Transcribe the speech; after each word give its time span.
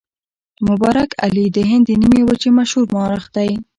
مبارک 0.67 1.09
علي 1.25 1.45
د 1.55 1.57
هند 1.69 1.83
د 1.87 1.91
نیمې 2.01 2.21
وچې 2.25 2.49
مشهور 2.57 2.85
مورخ 2.95 3.23
دی. 3.35 3.51